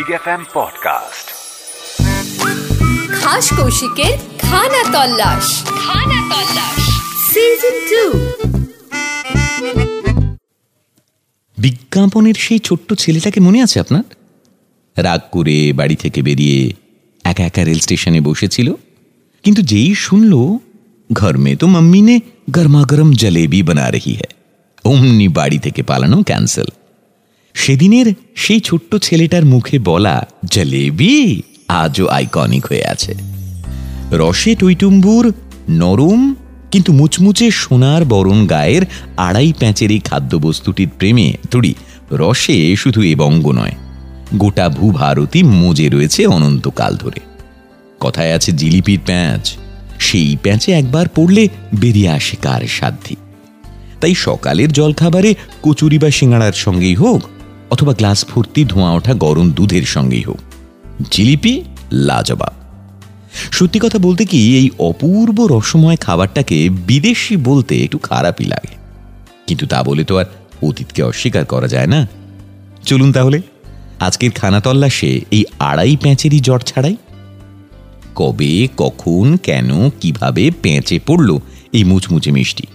[0.00, 1.26] Big F M podcast
[3.12, 6.82] খাস কৌশিকের খানা তল্লাশ। খানা তল্লাশ।
[7.32, 8.20] সিজন টু
[11.58, 14.02] বিজ্ঞাপনের সেই ছোট্ট ছেলেটাকে মনে আছে আপনার?
[14.96, 16.72] রাগ করে বাড়ি থেকে বেরিয়ে
[17.24, 18.74] একা একা রেল স্টেশনে বসেছিল।
[19.42, 20.58] কিন্তু যেই শুনল
[21.12, 22.20] ঘর মে তো মাম্মি নে
[22.50, 24.34] গরমা গরম জলেবি বানা রহি হ্যায়।
[24.84, 26.66] অমনি বাড়ি থেকে পালানো ক্যান্সেল।
[27.54, 33.14] সেদিনের সেই ছোট্ট ছেলেটার মুখে বলা জলেবি আজও আইকনিক হয়ে আছে।
[34.10, 35.32] রসে টইটুম্বুর
[35.68, 36.34] নরম
[36.70, 38.82] কিন্তু মুচমুচে সোনার বরণ গায়ের
[39.16, 41.74] আড়াই প্যাঁচের এই খাদ্যবস্তুটির প্রেমে তুড়ি
[42.12, 43.74] রসে শুধু এ বঙ্গ নয়,
[44.34, 47.20] গোটা ভূভারতী মজে রয়েছে অনন্তকাল ধরে।
[48.00, 49.52] কথায় আছে জিলিপির প্যাঁচ,
[49.98, 51.48] সেই প্যাঁচে একবার পড়লে
[51.80, 53.16] বেরিয়ে আসে কার সাধ্যি?
[54.00, 57.22] তাই সকালের জলখাবারে কচুরি বা সিঙ্গাড়ার সঙ্গেই হোক
[57.70, 60.36] অথবা গ্লাস ভর্তি ধোঁয়া ওঠা, গরম দুধের সঙ্গেই হোক।
[61.10, 62.52] জিলিপি, লাজবাব।
[63.52, 68.74] সত্যি কথা বলতে কি, এই অপূর্ব রসময় খাবারটাকে বিদেশি বলতে একটু খারাপই লাগে।
[69.46, 70.24] কিন্তু তা বলে তো আর
[70.62, 72.08] অতীতকে অস্বীকার করা যায় না।
[72.82, 73.40] চলুন তাহলে,
[74.00, 76.96] আজকের খানা তল্লাশে এই আড়াই প্যাঁচেরই জ্বর ছাড়াই।
[78.14, 81.38] কবে, কখন, কেন, কীভাবে পেঁচে পড়ল
[81.72, 82.66] এই মুচমুচে মিষ্টি?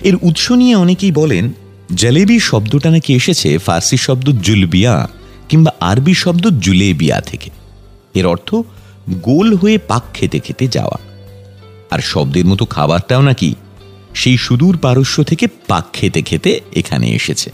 [0.00, 1.52] এর উৎস নিয়ে অনেকেই বলেন
[1.94, 5.08] জলেবি শব্দটা নাকি এসেছে ফার্সি শব্দ জুলবিয়া
[5.48, 7.50] কিংবা আরবি শব্দ জুলেবিয়া থেকে।
[8.14, 8.54] এর অর্থ
[9.10, 10.98] গোল হয়ে পাক খেতে খেতে যাওয়া।
[11.90, 13.54] আর শব্দের মতো খাবারটাও নাকি
[14.14, 17.50] সেই সুদূর পারস্য থেকে পাক খেতে খেতে এখানে এসেছে।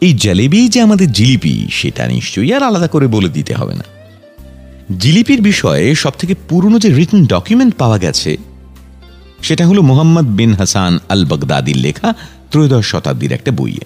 [0.00, 3.84] এই জলেবি যে আমাদের জিলিপি, সেটা নিশ্চয়ই আর আলাদা করে বলে দিতে হবে না।
[4.98, 8.36] জিলিপির বিষয়ে সবথেকে পুরনো যে রিটার্ন ডকুমেন্ট পাওয়া গেছে,
[9.42, 12.14] সেটা হলো মোহাম্মদ বিন হাসান আল বগদাদির লেখা
[12.54, 13.84] ত্রয়োদশ শতাব্দীর একটা বইয়ে।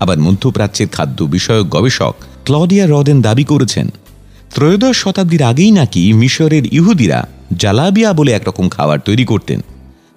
[0.00, 3.88] আবার মধ্যপ্রাচ্যের খাদ্য বিষয়ক গবেষক ক্লডিয়া রদেন দাবি করেছেন,
[4.54, 7.26] ত্রয়োদশ শতাব্দীর আগেই নাকি মিশরের ইহুদিরা
[7.58, 9.60] জালাবিয়া বলে একরকম খাবার তৈরি করতেন,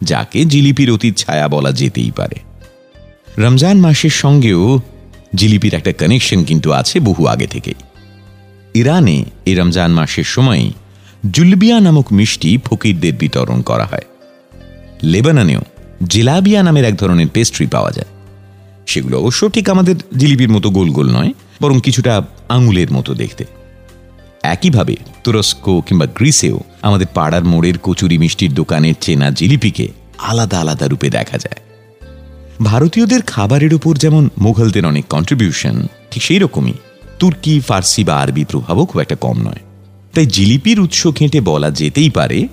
[0.03, 2.37] যাকে জিলিপির অতীত ছায়া বলা যেতেই পারে।
[3.37, 4.79] রমজান মাসের সঙ্গেও
[5.35, 7.79] জিলিপির একটা কানেকশন কিন্তু আছে বহু আগে থেকেই।
[8.73, 10.71] ইরানে এই রমজান মাসের সময়
[11.31, 14.07] জুলবিয়া নামক মিষ্টি ফকিরদের বিতরণ করা হয়।
[15.03, 15.61] লেবাননেও
[16.07, 18.07] জিলাবিয়া নামের এক ধরনের পেস্ট্রি পাওয়া যায়।
[18.85, 23.45] সেগুলো অবশ্য ঠিক আমাদের জিলিপির মতো গোল গোল নয়, বরং কিছুটা আঙুলের মতো দেখতে।
[24.43, 29.87] একইভাবে তুরস্ক কিংবা গ্রিসেও আমাদের পাড়ার মোড়ের কচুরি মিষ্টির দোকানের চেনা জিলিপিকে
[30.17, 31.57] আলাদা আলাদা রূপে দেখা যায়।
[32.63, 36.73] ভারতীয়দের খাবারের উপর যেমন মুঘলদের অনেক কন্ট্রিবিউশন ঠিক সেই রকমই
[37.19, 39.59] তুর্কি, ফার্সি বা আরবি প্রভাবও খুব একটা কম নয়।
[40.13, 42.47] তাই জিলিপির উৎস ঘেঁটে বলা যেতেই পারে,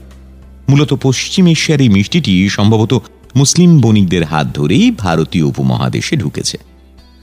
[0.68, 3.02] মূলত পশ্চিম এশিয়ার এই মিষ্টিটি সম্ভবত
[3.36, 6.58] মুসলিম বণিকদের হাত ধরেই ভারতীয় উপমহাদেশে ঢুকেছে।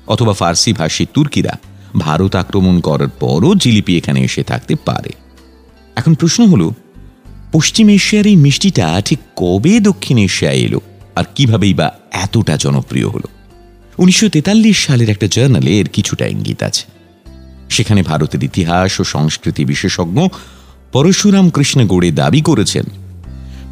[0.07, 1.57] অথবা ফার্সি ভাষী তুর্কিরা
[1.99, 5.09] ভারত আক্রমণ করার পরও জিলিপি এখানে এসে থাকতে পারে।
[5.95, 6.71] এখন প্রশ্ন হলো,
[7.51, 10.81] পশ্চিম এশিয়ার এই মিষ্টিটা ঠিক কবে দক্ষিণ এশিয়ায় এলো?
[11.15, 13.27] আর কিভাবেই বা এতটা জনপ্রিয় হলো?
[13.97, 16.85] উনিশশো তেতাল্লিশ সালের একটা জার্নালে এর কিছুটা ইঙ্গিত আছে।
[17.69, 20.27] সেখানে ভারতের ইতিহাস ও সংস্কৃতি বিশেষজ্ঞ
[20.91, 22.83] পরশুরাম কৃষ্ণ গোড়ে দাবি করেছেন,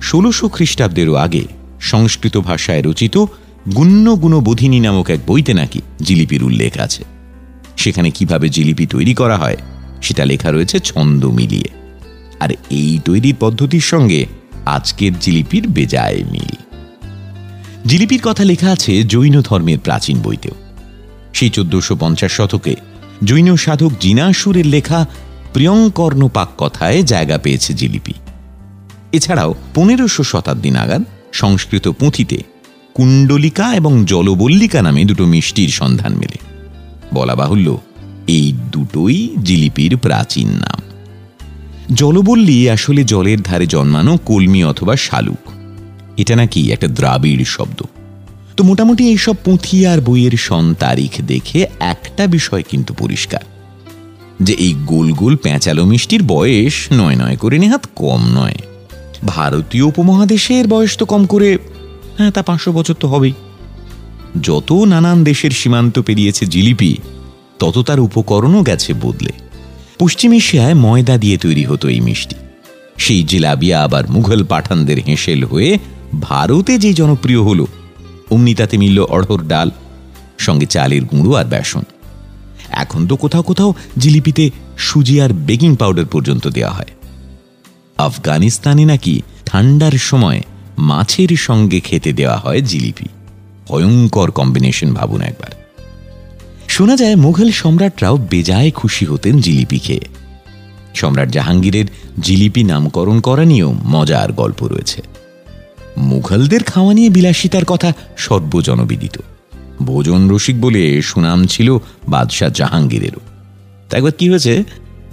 [0.02, 3.26] ষোলশো খ্রিস্টাব্দেরও আগে সংস্কৃত ভাষায় রচিত
[3.76, 7.04] গুণ্য গুণবোধিনী নামক এক বইতে নাকি জিলিপির উল্লেখ আছে।
[7.78, 9.58] সেখানে কীভাবে জিলিপি তৈরি করা হয়,
[10.02, 11.70] সেটা লেখা রয়েছে ছন্দ মিলিয়ে।
[12.40, 14.26] আর এই তৈরির পদ্ধতির সঙ্গে
[14.66, 16.56] আজকের জিলিপির বেজায় মিল।
[17.86, 20.54] জিলিপির কথা লেখা আছে জৈন ধর্মের প্রাচীন বইতেও।
[21.34, 22.76] সেই চোদ্দশো পঞ্চাশ শতকে
[23.24, 25.06] জৈন সাধক জিনাসুরের লেখা
[25.54, 28.14] প্রিয়ঙ্কর্ণ পাক কথায় জায়গা পেয়েছে জিলিপি।
[29.12, 32.44] এছাড়াও পনেরোশো শতাব্দী নাগাদ সংস্কৃত পুঁথিতে
[32.94, 36.38] কুণ্ডলিকা এবং জলবল্লিকা নামে দুটো মিষ্টির সন্ধান মেলে।
[37.14, 37.78] বলা বাহুল্য,
[38.28, 40.82] এই দুটোই জিলিপির প্রাচীন নাম।
[41.96, 45.50] জলবল্লী আসলে জলের ধারে জন্মানো কলমি অথবা শালুক।
[46.18, 47.84] এটা নাকি একটা দ্রাবিড় শব্দ।
[48.58, 53.40] তো মোটামুটি এইসব পুঁথি আর বইয়ের সন তারিখ দেখে একটা বিষয় কিন্তু পরিষ্কার।
[54.42, 58.56] যে এই গোল গোল প্যাঁচালো মিষ্টির বয়স নয় নয় করে নেহাত কম নয়।
[59.26, 61.58] ভারতীয় উপমহাদেশের বয়স তো কম করে
[62.18, 63.34] হ্যাঁ তা পাঁচশো বছর তো হবেই।
[64.44, 66.98] যত নানান দেশের সীমান্ত পেরিয়েছে জিলিপি,
[67.60, 69.30] তত তার উপকরণও গেছে বদলে।
[70.00, 72.36] পশ্চিম এশিয়ায় ময়দা দিয়ে তৈরি হতো এই মিষ্টি।
[72.98, 75.78] সেই জিলাবিয়া আবার মুঘল পাঠানদের হেঁসেল হয়ে
[76.22, 77.68] ভারতে যে জনপ্রিয় হলো,
[78.32, 79.72] অমনি তাতে মিলল অড়হর ডাল,
[80.38, 81.82] সঙ্গে চালের গুঁড়ো আর বেসন।
[82.70, 86.88] এখন তো কোথাও কোথাও জিলিপিতে সুজি আর বেকিং পাউডার পর্যন্ত দেওয়া হয়।
[88.00, 90.42] আফগানিস্তানে নাকি ঠান্ডার সময়
[90.78, 93.06] মাছের সঙ্গে খেতে দেওয়া হয় জিলিপি?
[93.68, 95.50] ভয়ঙ্কর কম্বিনেশন ভাবুন একবার।
[96.68, 100.02] শোনা যায় মুঘল সম্রাটরাও বেজায় খুশি হতেন জিলিপি খেয়ে।
[100.96, 101.86] সম্রাট জাহাঙ্গীরের
[102.20, 105.02] জিলিপি নামকরণ করা নিয়েও মজার গল্প রয়েছে।
[105.98, 109.18] মুঘলদের খাওয়া নিয়ে বিলাসিতার কথা সর্বজনবিদিত।
[109.84, 113.20] ভোজন রসিক বলে সুনাম ছিল বাদশাহ জাহাঙ্গীরেরও।
[113.90, 114.64] তা একবার কি হয়েছে?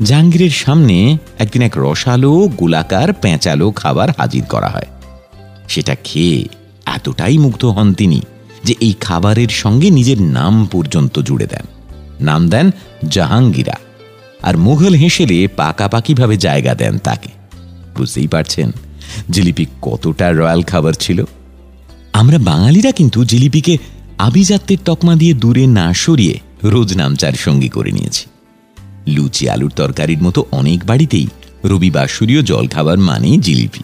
[0.03, 4.87] জাহাঙ্গীরের সামনে একদিন এক রসালো, গোলাকার, পেঁচালো খাবার হাজির করা হয়।
[5.69, 6.45] সেটা খেয়ে
[6.87, 8.21] এতটাই মুগ্ধ হন তিনি
[8.65, 11.65] যে এই খাবারের সঙ্গে নিজের নাম পর্যন্ত জুড়ে দেন।
[12.21, 12.71] নাম দেন
[13.09, 13.75] জাহাঙ্গীরা।
[14.43, 17.29] আর মুঘল হেসেলে পাকাপাকিভাবে জায়গা দেন তাকে।
[17.97, 18.71] বুঝতেই পারছেন
[19.31, 21.25] জিলিপি কতটা রয়্যাল খাবার ছিল।
[22.13, 23.79] আমরা বাঙালিরা কিন্তু জিলিপিকে
[24.19, 28.27] আভিজাত্যের তকমা দিয়ে দূরে না সরিয়ে রোজ নামচার সঙ্গী করে নিয়েছি।
[29.07, 31.27] লুচি, আলুর তরকারির মতো অনেক বাড়িতেই
[31.65, 33.81] রবিবাসরীয় জলখাবার মানেই জিলিপি।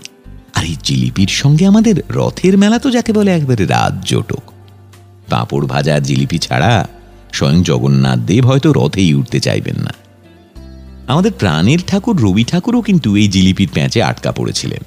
[0.54, 4.42] আর এই জিলিপির সঙ্গে আমাদের রথের মেলা তো যাকে বলে একবারে রাত জোটক।
[5.30, 6.88] পাঁপড় ভাজা, জিলিপি ছাড়া
[7.32, 9.94] স্বয়ং জগন্নাথ দেব হয়তো রথেই উঠতে চাইবেন না।
[11.06, 14.82] আমাদের প্রাণের ঠাকুর, রবি ঠাকুরও কিন্তু এই জিলিপির প্যাঁচে আটকা পড়েছিলেন।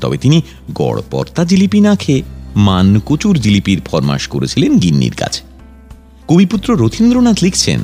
[0.00, 0.42] তবে তিনি
[0.74, 2.22] গড়পর্তা জিলিপি না খেয়ে
[2.56, 5.42] মানকচুর জিলিপির ফরমাস করেছিলেন গিন্নির কাছে।
[6.28, 7.80] কবিপুত্র রথীন্দ্রনাথ লিখছেন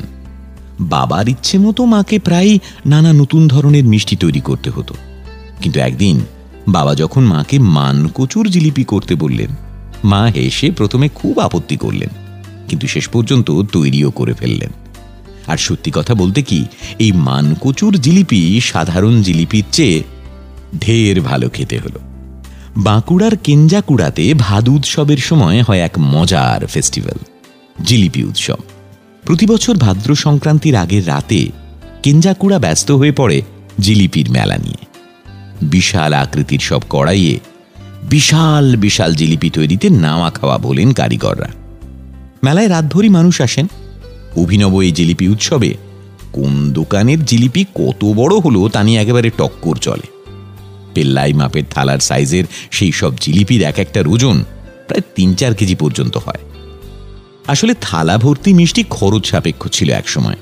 [0.80, 4.94] বাবার ইচ্ছে মতো মাকে প্রায় নানা নতুন ধরনের মিষ্টি তৈরি করতে হতো।
[5.60, 6.20] কিন্তু একদিন
[6.68, 9.48] বাবা যখন মাকে মানকচুর জিলিপি করতে বললেন,
[10.04, 12.08] মা হেসে প্রথমে খুব আপত্তি করলেন,
[12.68, 14.70] কিন্তু শেষ পর্যন্ত তৈরিও করে ফেললেন।
[15.46, 16.64] আর সত্যি কথা বলতে কি,
[16.98, 20.02] এই মানকচুর জিলিপি সাধারণ জিলিপির চেয়ে
[20.80, 21.98] ঢের ভালো খেতে হলো।
[22.76, 27.18] বাঁকুড়ার কেঞ্জাকুড়াতে ভাদ উৎসবের সময় হয় এক মজার ফেস্টিভ্যাল,
[27.84, 28.77] জিলিপি উৎসব।
[29.22, 31.46] প্রতি বছর ভাদ্র সংক্রান্তির আগের রাতে
[32.02, 33.42] কেঞ্জাকুড়া ব্যস্ত হয়ে পড়ে
[33.78, 34.86] জিলিপির মেলা নিয়ে।
[35.62, 37.40] বিশাল আকৃতির সব কড়াইয়ে
[38.02, 41.48] বিশাল বিশাল জিলিপি তৈরিতে নাওয়া খাওয়া বলেন কারিগররা।
[42.44, 43.66] মেলায় রাতভরি মানুষ আসেন।
[44.36, 45.74] অভিনব এই জিলিপি উৎসবে
[46.32, 50.06] কোন দোকানের জিলিপি কত বড় হলো তা নিয়ে একেবারে টক্কর চলে।
[50.94, 54.44] পেল্লাই মাপের থালার সাইজের সেই সব জিলিপির এক একটা ওজন
[54.86, 56.47] প্রায় তিন চার কেজি পর্যন্ত হয়।
[57.48, 60.36] আসলে থালা ভর্তি মিষ্টি খরচ সাপেক্ষ ছিল একসময়।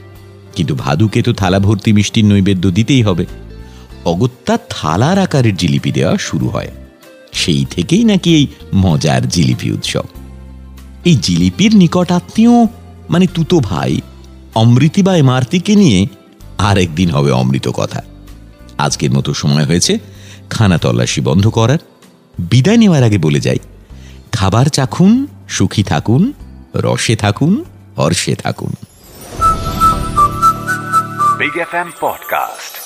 [0.57, 3.27] কিন্তু ভাদুকে তো থালা ভর্তি মিষ্টির নৈবেদ্য দিতেই হবে।
[4.05, 6.71] অগত্যা থালার আকারের জিলিপি দেওয়া শুরু হয়।
[7.33, 10.03] সেই থেকেই নাকি এই মজার জিলিপি উৎসব।
[11.05, 12.65] এই জিলিপির নিকট আত্মীয়
[13.11, 14.01] মানে তুতো ভাই,
[14.55, 16.07] অমৃতি বা এমার্তিকে নিয়ে
[16.59, 18.03] আর একদিন হবে অমৃত কথা।
[18.79, 19.99] আজকের মতো সময় হয়েছে,
[20.51, 21.79] খানা তল্লাশি বন্ধ করার।
[22.39, 23.59] বিদায় নেওয়ার আগে বলে যাই,
[24.33, 26.33] খাবার চাখুন, সুখী থাকুন
[26.77, 27.65] রসে থাকুন
[27.99, 28.73] হর্ষে থাকুন
[31.41, 32.86] Big FM Podcast.